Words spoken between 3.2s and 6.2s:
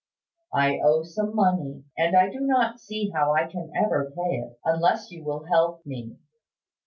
I can ever pay it, unless you will help me.